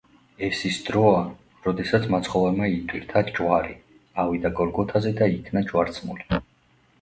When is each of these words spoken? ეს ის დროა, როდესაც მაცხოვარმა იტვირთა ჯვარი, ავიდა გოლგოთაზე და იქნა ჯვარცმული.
ეს 0.45 0.59
ის 0.67 0.77
დროა, 0.85 1.19
როდესაც 1.67 2.07
მაცხოვარმა 2.13 2.69
იტვირთა 2.77 3.23
ჯვარი, 3.29 3.77
ავიდა 4.25 4.53
გოლგოთაზე 4.61 5.13
და 5.21 5.29
იქნა 5.37 5.65
ჯვარცმული. 5.71 6.41